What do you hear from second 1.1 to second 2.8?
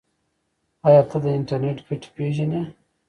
د انټرنیټ ګټې پیژنې؟